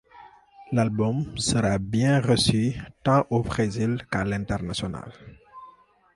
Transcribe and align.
L'album 0.77 1.19
sera 1.47 1.73
bien 1.77 2.17
reçu 2.23 2.63
tant 3.03 3.27
au 3.29 3.43
Brésil 3.43 3.95
qu'à 4.09 4.23
l'international. 4.23 5.13